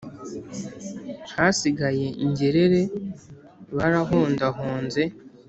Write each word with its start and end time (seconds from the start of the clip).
Hasigaye 1.35 2.07
ngerere 2.29 2.81
Barahondahonze 3.75 5.03